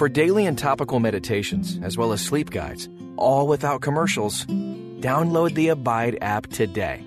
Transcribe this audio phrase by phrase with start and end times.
[0.00, 5.68] For daily and topical meditations, as well as sleep guides, all without commercials, download the
[5.68, 7.04] Abide app today.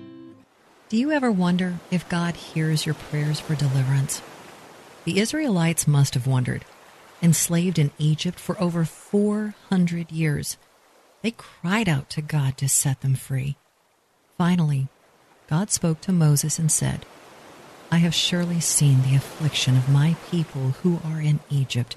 [0.90, 4.22] Do you ever wonder if God hears your prayers for deliverance?
[5.06, 6.64] The Israelites must have wondered.
[7.20, 10.56] Enslaved in Egypt for over 400 years,
[11.22, 13.56] they cried out to God to set them free.
[14.38, 14.86] Finally,
[15.50, 17.04] God spoke to Moses and said,
[17.90, 21.96] I have surely seen the affliction of my people who are in Egypt,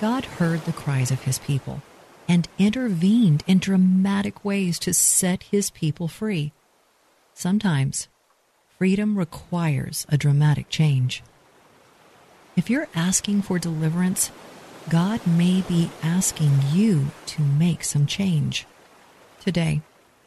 [0.00, 1.80] God heard the cries of his people
[2.28, 6.52] and intervened in dramatic ways to set his people free.
[7.32, 8.08] Sometimes
[8.78, 11.22] freedom requires a dramatic change.
[12.56, 14.30] If you're asking for deliverance,
[14.88, 18.66] God may be asking you to make some change.
[19.40, 19.80] Today,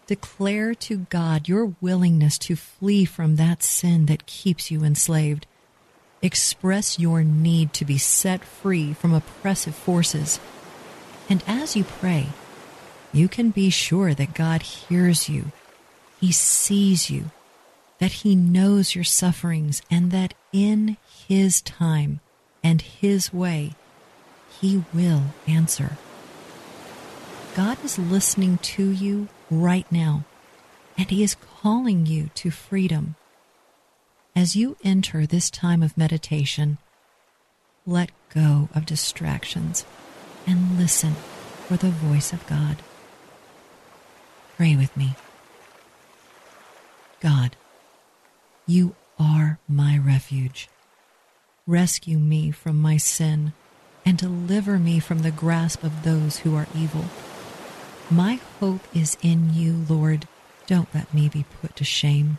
[0.08, 5.46] declare to God your willingness to flee from that sin that keeps you enslaved.
[6.22, 10.40] Express your need to be set free from oppressive forces.
[11.30, 12.28] And as you pray,
[13.14, 15.52] you can be sure that God hears you,
[16.20, 17.32] He sees you,
[18.00, 20.98] that He knows your sufferings, and that in
[21.28, 22.20] His time
[22.64, 23.74] and His way,
[24.60, 25.98] He will answer.
[27.56, 30.26] God is listening to you right now,
[30.98, 33.16] and He is calling you to freedom.
[34.36, 36.78] As you enter this time of meditation,
[37.86, 39.86] let go of distractions
[40.46, 41.14] and listen
[41.68, 42.78] for the voice of God.
[44.56, 45.16] Pray with me.
[47.20, 47.56] God,
[48.66, 50.70] you are my refuge.
[51.68, 53.54] Rescue me from my sin
[54.06, 57.06] and deliver me from the grasp of those who are evil.
[58.10, 60.28] My hope is in you, Lord.
[60.66, 62.38] Don't let me be put to shame.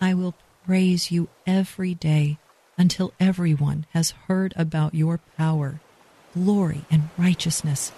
[0.00, 0.34] I will
[0.68, 2.36] praise you every day
[2.76, 5.80] until everyone has heard about your power,
[6.34, 7.88] glory, and righteousness,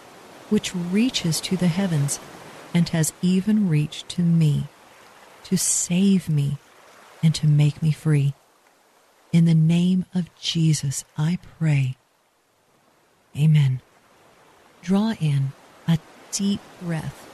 [0.50, 2.20] which reaches to the heavens
[2.72, 4.68] and has even reached to me,
[5.42, 6.58] to save me
[7.24, 8.34] and to make me free.
[9.32, 11.96] In the name of Jesus, I pray.
[13.36, 13.80] Amen.
[14.80, 15.50] Draw in
[15.88, 15.98] a
[16.30, 17.28] deep breath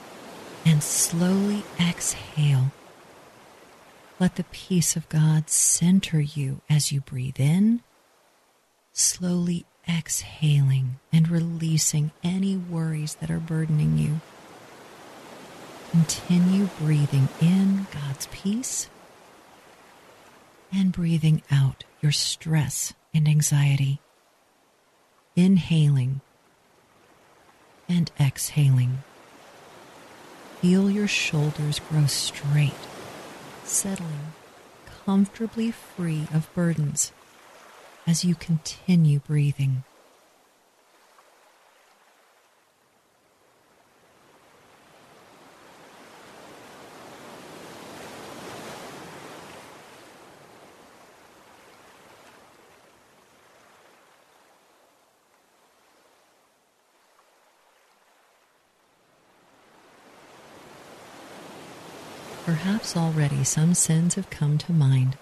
[0.65, 2.71] and slowly exhale.
[4.19, 7.83] Let the peace of God center you as you breathe in,
[8.93, 14.21] slowly exhaling and releasing any worries that are burdening you.
[15.91, 18.89] Continue breathing in God's peace
[20.73, 24.01] and breathing out your stress and anxiety.
[25.37, 26.23] Inhaling
[27.89, 29.03] and exhaling.
[30.61, 32.73] Feel your shoulders grow straight,
[33.67, 34.33] settling
[35.05, 37.13] comfortably free of burdens
[38.07, 39.83] as you continue breathing.
[62.47, 65.17] Perhaps already some sins have come to mind,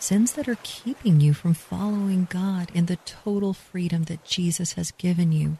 [0.00, 4.90] sins that are keeping you from following God in the total freedom that Jesus has
[4.90, 5.58] given you.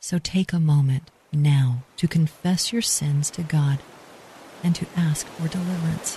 [0.00, 3.80] So take a moment now to confess your sins to God
[4.64, 6.16] and to ask for deliverance.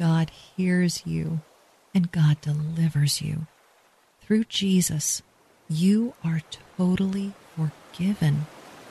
[0.00, 1.42] God hears you
[1.94, 3.46] and God delivers you.
[4.22, 5.20] Through Jesus,
[5.68, 6.40] you are
[6.78, 8.46] totally forgiven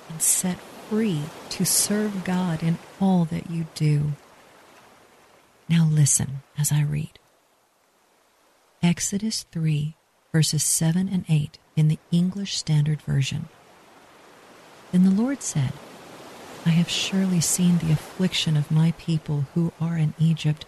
[0.07, 4.11] and set free to serve God in all that you do.
[5.67, 7.17] Now listen as I read.
[8.83, 9.95] Exodus 3,
[10.31, 13.49] verses 7 and 8 in the English Standard Version.
[14.91, 15.73] Then the Lord said,
[16.67, 20.67] I have surely seen the affliction of my people who are in Egypt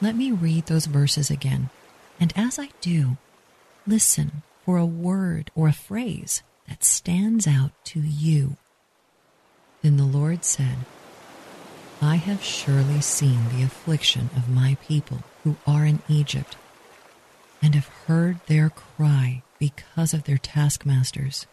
[0.00, 1.70] Let me read those verses again,
[2.20, 3.16] and as I do,
[3.86, 8.56] listen for a word or a phrase that stands out to you.
[9.82, 10.78] Then the Lord said,
[12.02, 16.56] I have surely seen the affliction of my people who are in Egypt,
[17.62, 21.46] and have heard their cry because of their taskmasters.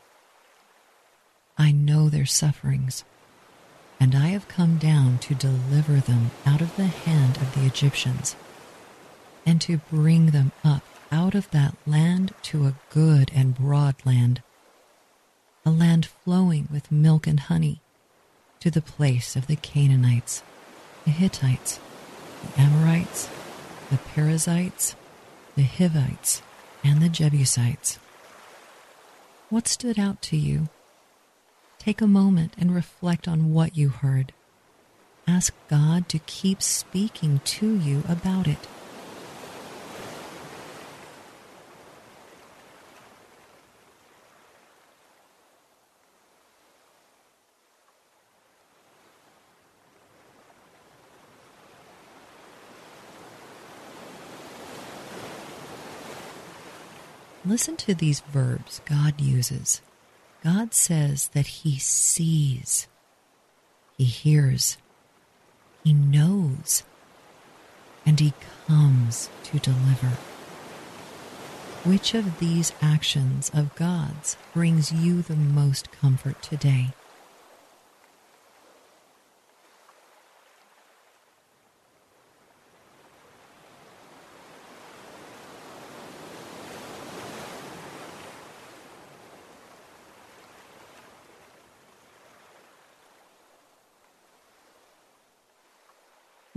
[1.58, 3.04] I know their sufferings,
[4.02, 8.36] and I have come down to deliver them out of the hand of the Egyptians,
[9.46, 10.82] and to bring them up
[11.12, 14.42] out of that land to a good and broad land,
[15.64, 17.80] a land flowing with milk and honey,
[18.60, 20.42] to the place of the Canaanites,
[21.06, 21.80] the Hittites,
[22.42, 23.30] the Amorites,
[23.92, 24.96] the Perizzites,
[25.56, 26.42] the Hivites,
[26.84, 28.00] and the Jebusites.
[29.52, 30.70] What stood out to you?
[31.82, 34.34] Take a moment and reflect on what you heard.
[35.28, 38.68] Ask God to keep speaking to you about it.
[57.44, 59.82] Listen to these verbs God uses.
[60.44, 62.88] God says that He sees,
[63.98, 64.78] He hears,
[65.84, 66.84] He knows,
[68.06, 68.34] and He
[68.68, 70.18] comes to deliver.
[71.84, 76.94] Which of these actions of God's brings you the most comfort today?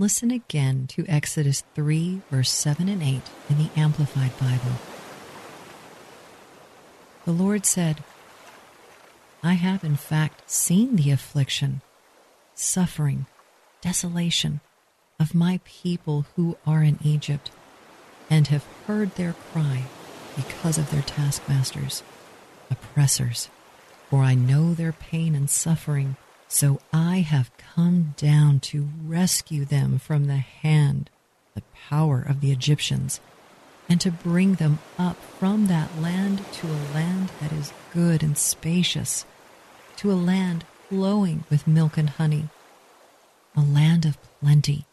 [0.05, 4.73] Listen again to Exodus 3, verse 7 and 8 in the Amplified Bible.
[7.25, 8.03] The Lord said,
[9.41, 11.81] I have in fact seen the affliction,
[12.53, 13.25] suffering,
[13.81, 14.59] desolation
[15.19, 17.49] of my people who are in Egypt,
[18.29, 19.85] and have heard their cry
[20.35, 22.03] because of their taskmasters,
[22.69, 23.49] oppressors,
[24.11, 26.15] for I know their pain and suffering
[26.47, 31.09] so I have come down to rescue them from the hand,
[31.53, 33.19] the power of the Egyptians,
[33.89, 38.37] and to bring them up from that land to a land that is good and
[38.37, 39.25] spacious,
[39.97, 42.49] to a land flowing with milk and honey,
[43.55, 44.85] a land of plenty,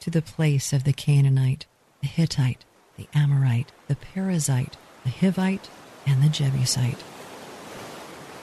[0.00, 1.66] to the place of the Canaanite,
[2.00, 2.64] the Hittite,
[2.96, 4.74] the Amorite, the Perizzite,
[5.04, 5.68] the Hivite,
[6.06, 7.02] and the Jebusite.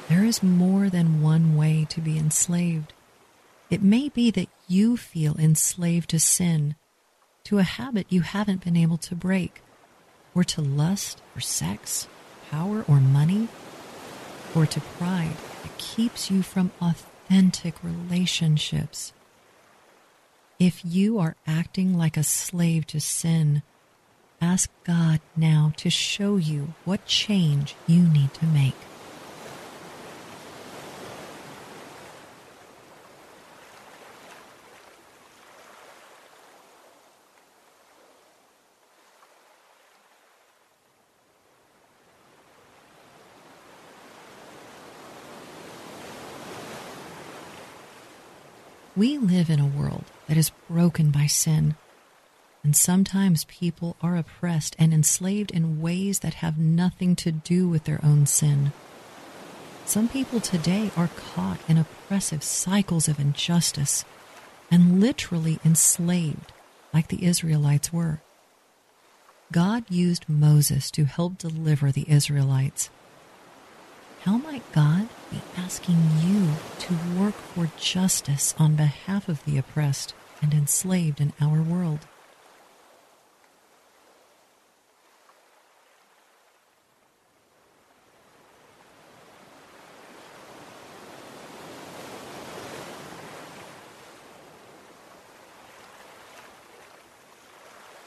[0.10, 2.94] There is more than one way to be enslaved.
[3.70, 6.76] It may be that you feel enslaved to sin,
[7.44, 9.62] to a habit you haven't been able to break,
[10.34, 12.08] or to lust for sex,
[12.50, 13.50] power, or money,
[14.56, 19.12] or to pride that keeps you from authentic relationships.
[20.58, 23.62] If you are acting like a slave to sin,
[24.40, 28.76] ask God now to show you what change you need to make.
[48.98, 51.76] We live in a world that is broken by sin,
[52.64, 57.84] and sometimes people are oppressed and enslaved in ways that have nothing to do with
[57.84, 58.72] their own sin.
[59.86, 64.04] Some people today are caught in oppressive cycles of injustice
[64.72, 66.52] and literally enslaved,
[66.92, 68.22] like the Israelites were.
[69.52, 72.90] God used Moses to help deliver the Israelites
[74.28, 80.14] how might God be asking you to work for justice on behalf of the oppressed
[80.42, 82.00] and enslaved in our world?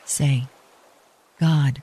[0.04, 0.44] Say,
[1.38, 1.82] God,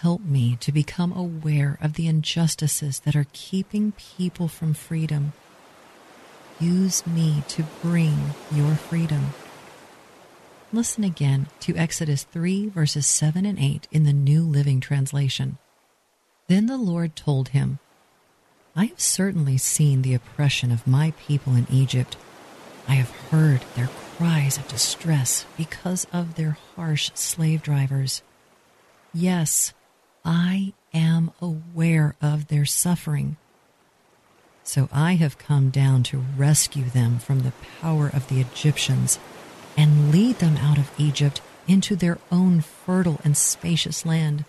[0.00, 5.30] help me to become aware of the injustices that are keeping people from freedom.
[6.58, 8.16] Use me to bring
[8.50, 9.26] your freedom.
[10.72, 15.58] Listen again to Exodus 3, verses 7 and 8 in the New Living Translation.
[16.48, 17.78] Then the Lord told him,
[18.74, 22.16] I have certainly seen the oppression of my people in Egypt.
[22.88, 28.22] I have heard their cries of distress because of their harsh slave drivers.
[29.12, 29.74] Yes,
[30.24, 33.36] I am aware of their suffering.
[34.62, 39.18] So I have come down to rescue them from the power of the Egyptians
[39.76, 44.44] and lead them out of Egypt into their own fertile and spacious land.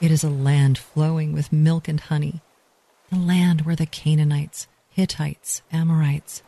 [0.00, 2.40] It is a land flowing with milk and honey,
[3.10, 6.42] the land where the Canaanites, Hittites, Amorites,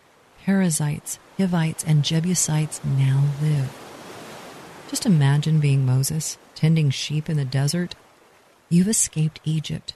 [0.45, 3.77] Perizzites, Hivites, and Jebusites now live.
[4.89, 7.95] Just imagine being Moses, tending sheep in the desert.
[8.71, 9.95] You've escaped Egypt.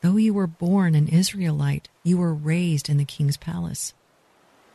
[0.00, 3.94] Though you were born an Israelite, you were raised in the king's palace.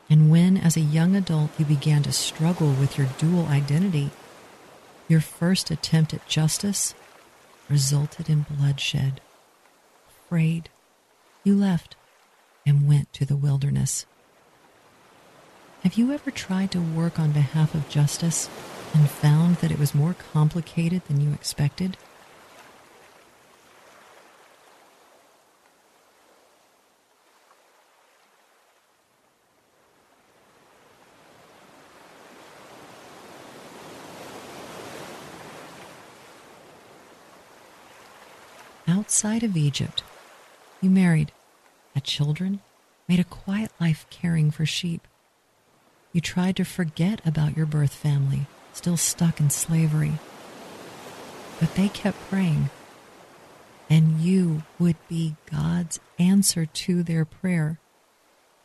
[0.10, 4.10] And when, as a young adult, you began to struggle with your dual identity,
[5.08, 6.94] your first attempt at justice
[7.70, 9.22] resulted in bloodshed.
[10.26, 10.70] Afraid,
[11.46, 11.96] you left
[12.66, 14.06] and went to the wilderness.
[15.84, 18.50] Have you ever tried to work on behalf of justice
[18.94, 21.96] and found that it was more complicated than you expected?
[38.92, 40.04] Outside of Egypt.
[40.82, 41.32] You married,
[41.96, 42.60] had children,
[43.08, 45.08] made a quiet life caring for sheep.
[46.14, 50.14] You tried to forget about your birth family, still stuck in slavery.
[51.60, 52.70] But they kept praying,
[53.90, 57.80] and you would be God's answer to their prayer.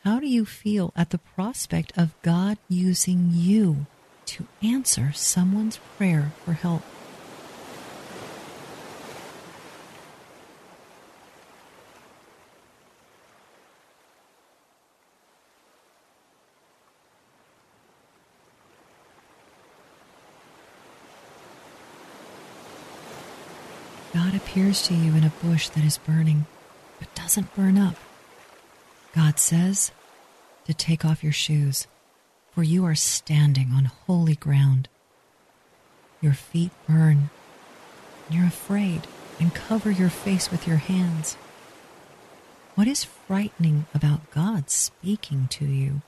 [0.03, 3.85] How do you feel at the prospect of God using you
[4.27, 6.83] to answer someone's prayer for help?
[24.13, 26.47] God appears to you in a bush that is burning,
[26.97, 27.95] but doesn't burn up.
[29.13, 29.91] God says
[30.65, 31.85] to take off your shoes,
[32.55, 34.89] for you are standing on holy ground.
[36.21, 37.29] Your feet burn,
[38.25, 39.05] and you're afraid,
[39.39, 41.35] and cover your face with your hands.
[42.73, 46.01] What is frightening about God speaking to you?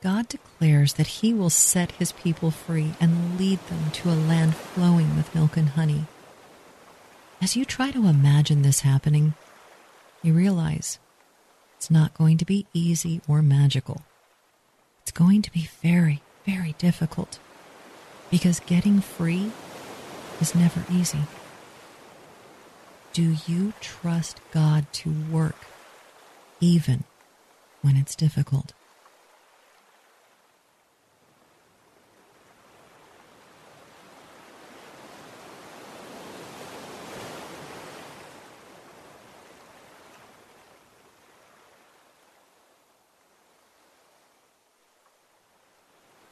[0.00, 4.54] God declares that He will set His people free and lead them to a land
[4.54, 6.06] flowing with milk and honey.
[7.42, 9.34] As you try to imagine this happening,
[10.22, 10.98] you realize
[11.76, 14.02] it's not going to be easy or magical.
[15.02, 17.38] It's going to be very, very difficult
[18.30, 19.50] because getting free
[20.40, 21.22] is never easy.
[23.12, 25.66] Do you trust God to work
[26.60, 27.04] even
[27.82, 28.74] when it's difficult?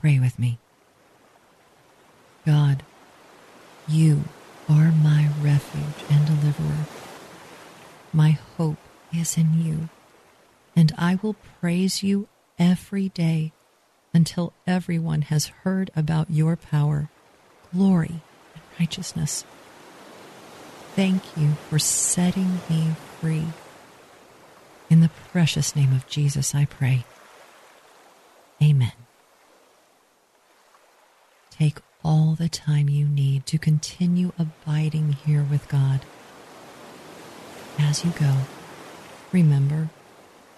[0.07, 0.59] Pray me.
[2.45, 2.83] God,
[3.89, 4.25] you
[4.69, 6.87] are my refuge and deliverer.
[8.13, 8.79] My hope
[9.15, 9.89] is in you,
[10.75, 12.29] and I will praise you
[12.59, 13.53] every day
[14.15, 17.09] until everyone has heard about your power,
[17.73, 18.21] glory,
[18.55, 19.45] and righteousness.
[20.95, 23.45] Thank you for setting me free.
[24.89, 27.05] In the precious name of Jesus, I pray.
[28.63, 29.06] Amen.
[31.59, 36.05] Take all the time you need to continue abiding here with God.
[37.79, 38.35] As you go,
[39.33, 39.89] remember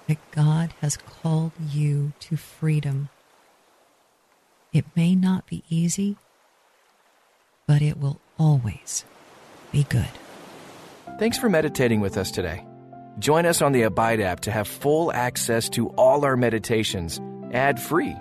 [0.09, 3.11] that God has called you to freedom.
[4.73, 6.17] It may not be easy,
[7.67, 9.05] but it will always
[9.71, 10.11] be good.
[11.19, 12.67] Thanks for meditating with us today.
[13.19, 17.21] Join us on the Abide app to have full access to all our meditations
[17.52, 18.17] ad free